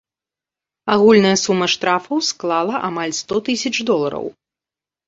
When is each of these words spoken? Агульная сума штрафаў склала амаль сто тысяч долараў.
Агульная 0.93 1.35
сума 1.43 1.67
штрафаў 1.75 2.17
склала 2.31 2.75
амаль 2.91 3.17
сто 3.23 3.35
тысяч 3.51 3.75
долараў. 3.93 4.25